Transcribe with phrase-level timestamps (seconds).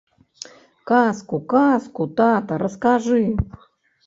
[0.91, 3.21] Казку, казку, тата, раскажы!